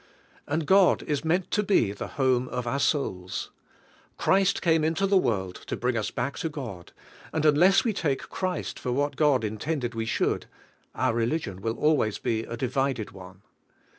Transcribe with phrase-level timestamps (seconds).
[0.47, 3.51] And God is meant to be the home of our souls.
[4.17, 6.91] Christ came into the world to bring us back to God,
[7.31, 10.47] and unless we take Christ for what God in tended we should,
[10.95, 13.43] our religion will always be a divided one.